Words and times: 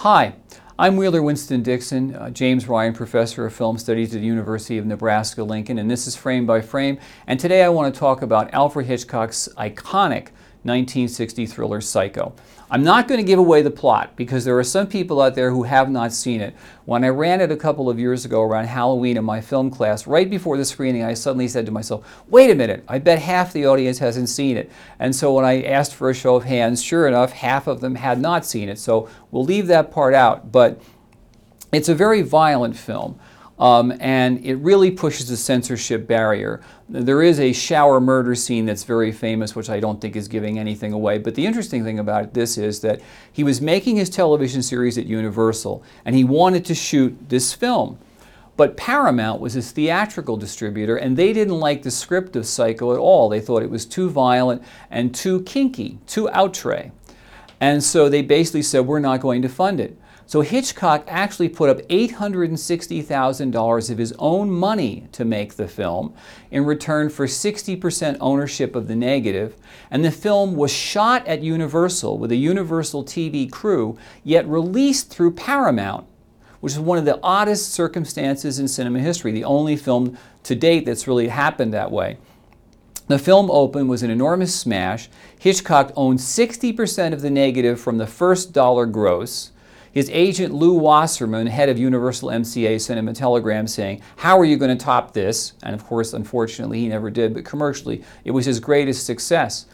Hi, 0.00 0.34
I'm 0.78 0.98
Wheeler 0.98 1.22
Winston 1.22 1.62
Dixon, 1.62 2.14
uh, 2.14 2.28
James 2.28 2.68
Ryan 2.68 2.92
Professor 2.92 3.46
of 3.46 3.54
Film 3.54 3.78
Studies 3.78 4.14
at 4.14 4.20
the 4.20 4.26
University 4.26 4.76
of 4.76 4.84
Nebraska 4.84 5.42
Lincoln, 5.42 5.78
and 5.78 5.90
this 5.90 6.06
is 6.06 6.14
Frame 6.14 6.44
by 6.44 6.60
Frame. 6.60 6.98
And 7.26 7.40
today 7.40 7.62
I 7.62 7.70
want 7.70 7.94
to 7.94 7.98
talk 7.98 8.20
about 8.20 8.52
Alfred 8.52 8.84
Hitchcock's 8.84 9.48
iconic 9.56 10.28
1960 10.66 11.46
thriller 11.46 11.80
Psycho. 11.80 12.34
I'm 12.68 12.82
not 12.82 13.06
going 13.06 13.20
to 13.20 13.26
give 13.26 13.38
away 13.38 13.62
the 13.62 13.70
plot 13.70 14.16
because 14.16 14.44
there 14.44 14.58
are 14.58 14.64
some 14.64 14.88
people 14.88 15.22
out 15.22 15.36
there 15.36 15.50
who 15.50 15.62
have 15.62 15.88
not 15.88 16.12
seen 16.12 16.40
it. 16.40 16.54
When 16.84 17.04
I 17.04 17.10
ran 17.10 17.40
it 17.40 17.52
a 17.52 17.56
couple 17.56 17.88
of 17.88 18.00
years 18.00 18.24
ago 18.24 18.42
around 18.42 18.64
Halloween 18.64 19.16
in 19.16 19.24
my 19.24 19.40
film 19.40 19.70
class, 19.70 20.04
right 20.06 20.28
before 20.28 20.56
the 20.56 20.64
screening, 20.64 21.04
I 21.04 21.14
suddenly 21.14 21.46
said 21.46 21.64
to 21.66 21.72
myself, 21.72 22.24
wait 22.28 22.50
a 22.50 22.56
minute, 22.56 22.82
I 22.88 22.98
bet 22.98 23.20
half 23.20 23.52
the 23.52 23.66
audience 23.66 23.98
hasn't 24.00 24.28
seen 24.28 24.56
it. 24.56 24.68
And 24.98 25.14
so 25.14 25.32
when 25.32 25.44
I 25.44 25.62
asked 25.62 25.94
for 25.94 26.10
a 26.10 26.14
show 26.14 26.34
of 26.34 26.44
hands, 26.44 26.82
sure 26.82 27.06
enough, 27.06 27.30
half 27.30 27.68
of 27.68 27.80
them 27.80 27.94
had 27.94 28.20
not 28.20 28.44
seen 28.44 28.68
it. 28.68 28.80
So 28.80 29.08
we'll 29.30 29.44
leave 29.44 29.68
that 29.68 29.92
part 29.92 30.14
out. 30.14 30.50
But 30.50 30.82
it's 31.72 31.88
a 31.88 31.94
very 31.94 32.22
violent 32.22 32.76
film. 32.76 33.18
Um, 33.58 33.94
and 34.00 34.44
it 34.44 34.56
really 34.56 34.90
pushes 34.90 35.28
the 35.28 35.36
censorship 35.36 36.06
barrier. 36.06 36.60
There 36.88 37.22
is 37.22 37.40
a 37.40 37.52
shower 37.52 38.00
murder 38.00 38.34
scene 38.34 38.66
that's 38.66 38.84
very 38.84 39.12
famous, 39.12 39.56
which 39.56 39.70
I 39.70 39.80
don't 39.80 40.00
think 40.00 40.14
is 40.14 40.28
giving 40.28 40.58
anything 40.58 40.92
away. 40.92 41.18
But 41.18 41.34
the 41.34 41.46
interesting 41.46 41.82
thing 41.82 41.98
about 41.98 42.34
this 42.34 42.58
is 42.58 42.80
that 42.80 43.00
he 43.32 43.42
was 43.42 43.60
making 43.60 43.96
his 43.96 44.10
television 44.10 44.62
series 44.62 44.98
at 44.98 45.06
Universal, 45.06 45.82
and 46.04 46.14
he 46.14 46.22
wanted 46.22 46.64
to 46.66 46.74
shoot 46.74 47.16
this 47.28 47.54
film. 47.54 47.98
But 48.56 48.76
Paramount 48.76 49.40
was 49.40 49.52
his 49.52 49.70
theatrical 49.70 50.36
distributor, 50.36 50.96
and 50.96 51.16
they 51.16 51.32
didn't 51.32 51.60
like 51.60 51.82
the 51.82 51.90
script 51.90 52.36
of 52.36 52.46
Psycho 52.46 52.92
at 52.92 52.98
all. 52.98 53.28
They 53.28 53.40
thought 53.40 53.62
it 53.62 53.70
was 53.70 53.84
too 53.84 54.08
violent 54.08 54.62
and 54.90 55.14
too 55.14 55.42
kinky, 55.42 55.98
too 56.06 56.28
outre. 56.30 56.90
And 57.60 57.82
so 57.82 58.08
they 58.08 58.22
basically 58.22 58.62
said, 58.62 58.86
we're 58.86 58.98
not 58.98 59.20
going 59.20 59.42
to 59.42 59.48
fund 59.48 59.80
it. 59.80 59.98
So 60.28 60.40
Hitchcock 60.40 61.04
actually 61.06 61.48
put 61.48 61.70
up 61.70 61.78
$860,000 61.88 63.90
of 63.90 63.98
his 63.98 64.12
own 64.18 64.50
money 64.50 65.06
to 65.12 65.24
make 65.24 65.54
the 65.54 65.68
film 65.68 66.14
in 66.50 66.64
return 66.64 67.10
for 67.10 67.26
60% 67.26 68.16
ownership 68.20 68.74
of 68.74 68.88
the 68.88 68.96
negative. 68.96 69.54
And 69.88 70.04
the 70.04 70.10
film 70.10 70.56
was 70.56 70.72
shot 70.72 71.24
at 71.28 71.42
Universal 71.42 72.18
with 72.18 72.32
a 72.32 72.36
Universal 72.36 73.04
TV 73.04 73.48
crew, 73.48 73.96
yet 74.24 74.48
released 74.48 75.10
through 75.10 75.34
Paramount, 75.34 76.08
which 76.58 76.72
is 76.72 76.80
one 76.80 76.98
of 76.98 77.04
the 77.04 77.20
oddest 77.22 77.72
circumstances 77.72 78.58
in 78.58 78.66
cinema 78.66 78.98
history, 78.98 79.30
the 79.30 79.44
only 79.44 79.76
film 79.76 80.18
to 80.42 80.56
date 80.56 80.84
that's 80.84 81.06
really 81.06 81.28
happened 81.28 81.72
that 81.72 81.92
way. 81.92 82.18
The 83.08 83.18
film 83.18 83.50
opened 83.50 83.88
was 83.88 84.02
an 84.02 84.10
enormous 84.10 84.54
smash. 84.54 85.08
Hitchcock 85.38 85.92
owned 85.94 86.18
60% 86.18 87.12
of 87.12 87.20
the 87.20 87.30
negative 87.30 87.80
from 87.80 87.98
the 87.98 88.06
first 88.06 88.52
dollar 88.52 88.84
gross. 88.86 89.52
His 89.92 90.10
agent 90.10 90.52
Lew 90.52 90.74
Wasserman, 90.74 91.46
head 91.46 91.68
of 91.68 91.78
Universal 91.78 92.30
MCA, 92.30 92.80
sent 92.80 92.98
him 92.98 93.08
a 93.08 93.14
telegram 93.14 93.66
saying, 93.66 94.02
How 94.16 94.38
are 94.38 94.44
you 94.44 94.56
going 94.56 94.76
to 94.76 94.84
top 94.84 95.14
this? 95.14 95.54
And 95.62 95.74
of 95.74 95.84
course, 95.86 96.12
unfortunately, 96.12 96.80
he 96.80 96.88
never 96.88 97.08
did, 97.08 97.32
but 97.32 97.44
commercially, 97.44 98.02
it 98.24 98.32
was 98.32 98.44
his 98.44 98.60
greatest 98.60 99.06
success. 99.06 99.66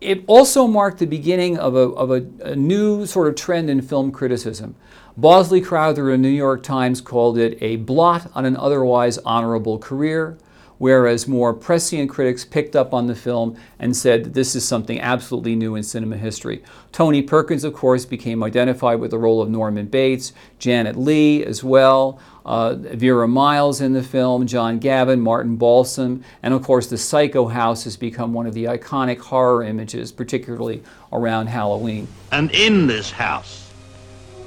It 0.00 0.22
also 0.26 0.66
marked 0.66 0.98
the 0.98 1.06
beginning 1.06 1.58
of, 1.58 1.74
a, 1.74 1.78
of 1.78 2.10
a, 2.10 2.26
a 2.52 2.56
new 2.56 3.04
sort 3.04 3.26
of 3.28 3.34
trend 3.34 3.68
in 3.68 3.82
film 3.82 4.12
criticism. 4.12 4.76
Bosley 5.16 5.60
Crowther 5.60 6.10
in 6.10 6.22
the 6.22 6.28
New 6.28 6.34
York 6.34 6.62
Times 6.62 7.00
called 7.00 7.36
it 7.36 7.58
a 7.60 7.76
blot 7.76 8.30
on 8.34 8.44
an 8.44 8.56
otherwise 8.56 9.18
honorable 9.18 9.78
career 9.78 10.38
whereas 10.78 11.28
more 11.28 11.54
prescient 11.54 12.10
critics 12.10 12.44
picked 12.44 12.74
up 12.74 12.92
on 12.92 13.06
the 13.06 13.14
film 13.14 13.56
and 13.78 13.96
said 13.96 14.24
that 14.24 14.34
this 14.34 14.54
is 14.54 14.66
something 14.66 15.00
absolutely 15.00 15.54
new 15.54 15.74
in 15.74 15.82
cinema 15.82 16.16
history. 16.16 16.62
Tony 16.92 17.22
Perkins, 17.22 17.64
of 17.64 17.74
course, 17.74 18.04
became 18.04 18.42
identified 18.42 19.00
with 19.00 19.10
the 19.10 19.18
role 19.18 19.42
of 19.42 19.48
Norman 19.48 19.86
Bates, 19.86 20.32
Janet 20.58 20.96
Leigh 20.96 21.44
as 21.44 21.62
well, 21.64 22.20
uh, 22.44 22.74
Vera 22.74 23.26
Miles 23.26 23.80
in 23.80 23.92
the 23.92 24.02
film, 24.02 24.46
John 24.46 24.78
Gavin, 24.78 25.20
Martin 25.20 25.56
Balsam, 25.56 26.22
and 26.42 26.52
of 26.52 26.62
course 26.62 26.86
the 26.88 26.98
Psycho 26.98 27.46
House 27.46 27.84
has 27.84 27.96
become 27.96 28.32
one 28.32 28.46
of 28.46 28.54
the 28.54 28.64
iconic 28.64 29.18
horror 29.18 29.64
images, 29.64 30.12
particularly 30.12 30.82
around 31.12 31.46
Halloween. 31.46 32.06
And 32.32 32.50
in 32.50 32.86
this 32.86 33.10
house, 33.10 33.72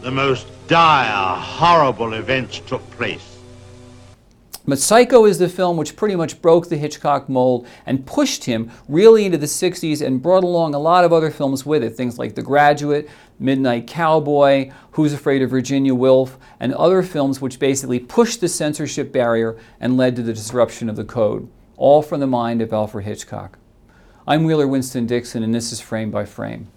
the 0.01 0.11
most 0.11 0.47
dire, 0.67 1.35
horrible 1.35 2.13
events 2.13 2.59
took 2.59 2.87
place. 2.91 3.36
But 4.69 4.79
Psycho 4.79 5.23
is 5.23 5.39
the 5.39 5.47
film 5.47 5.77
which 5.77 5.95
pretty 5.95 6.17
much 6.17 6.41
broke 6.41 6.67
the 6.67 6.75
Hitchcock 6.75 7.29
mold 7.29 7.65
and 7.85 8.05
pushed 8.05 8.43
him 8.43 8.69
really 8.89 9.23
into 9.23 9.37
the 9.37 9.45
60s 9.45 10.05
and 10.05 10.21
brought 10.21 10.43
along 10.43 10.75
a 10.75 10.79
lot 10.79 11.05
of 11.05 11.13
other 11.13 11.31
films 11.31 11.65
with 11.65 11.85
it. 11.85 11.91
Things 11.91 12.19
like 12.19 12.35
The 12.35 12.43
Graduate, 12.43 13.09
Midnight 13.39 13.87
Cowboy, 13.87 14.71
Who's 14.91 15.13
Afraid 15.13 15.41
of 15.41 15.51
Virginia 15.51 15.95
Woolf, 15.95 16.37
and 16.59 16.73
other 16.73 17.01
films 17.01 17.39
which 17.39 17.59
basically 17.59 17.99
pushed 17.99 18.41
the 18.41 18.49
censorship 18.49 19.13
barrier 19.13 19.57
and 19.79 19.95
led 19.95 20.17
to 20.17 20.21
the 20.21 20.33
disruption 20.33 20.89
of 20.89 20.97
the 20.97 21.05
code. 21.05 21.49
All 21.77 22.01
from 22.01 22.19
the 22.19 22.27
mind 22.27 22.61
of 22.61 22.73
Alfred 22.73 23.05
Hitchcock. 23.05 23.57
I'm 24.27 24.43
Wheeler 24.43 24.67
Winston 24.67 25.05
Dixon, 25.05 25.43
and 25.43 25.55
this 25.55 25.71
is 25.71 25.79
Frame 25.79 26.11
by 26.11 26.25
Frame. 26.25 26.67